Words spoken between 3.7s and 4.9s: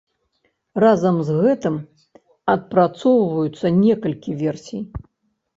некалькі версій.